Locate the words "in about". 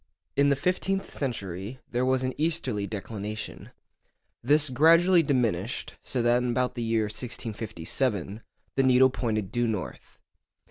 6.41-6.73